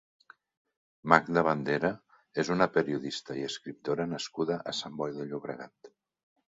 [1.13, 1.91] Magda Bandera
[2.45, 5.95] és una periodista i escriptora nascuda a Sant Boi de Llobregat.